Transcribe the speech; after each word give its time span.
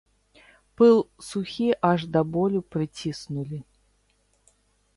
Пыл 0.79 0.97
сухі 1.31 1.67
аж 1.89 2.01
да 2.15 2.21
болю 2.37 2.59
прыціснулі. 2.77 3.59